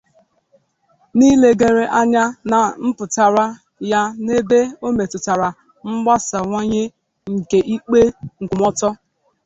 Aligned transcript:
n'ilegara 1.17 1.83
anya 1.99 2.23
nà 2.49 2.59
mpụtara 2.85 3.45
ya 3.91 4.01
n'ebe 4.25 4.59
o 4.85 4.87
mètụtàrà 4.97 5.47
mgbasàwanye 5.89 6.83
nke 7.35 7.59
ikpe 7.75 7.99
nkwụmọtọ 8.41 8.89